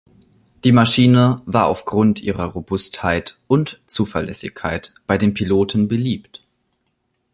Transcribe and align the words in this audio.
Die 0.63 0.71
Maschine 0.71 1.43
war 1.45 1.67
aufgrund 1.67 2.21
ihrer 2.23 2.45
Robustheit 2.45 3.37
und 3.45 3.79
Zuverlässigkeit 3.85 4.95
bei 5.05 5.19
den 5.19 5.35
Piloten 5.35 5.87
beliebt. 5.87 6.43